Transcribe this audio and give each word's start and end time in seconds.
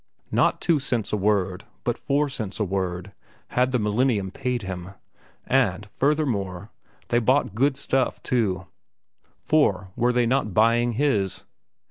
Not 0.31 0.61
two 0.61 0.79
cents 0.79 1.13
a 1.13 1.15
word, 1.15 1.65
but 1.83 1.95
four 1.95 2.27
cents 2.27 2.59
a 2.59 2.63
word, 2.63 3.11
had 3.49 3.71
The 3.71 3.77
Millennium 3.77 4.31
paid 4.31 4.63
him. 4.63 4.95
And, 5.45 5.85
furthermore, 5.93 6.71
they 7.09 7.19
bought 7.19 7.53
good 7.53 7.77
stuff, 7.77 8.19
too, 8.23 8.65
for 9.43 9.91
were 9.95 10.11
they 10.11 10.25
not 10.25 10.55
buying 10.55 10.93
his? 10.93 11.43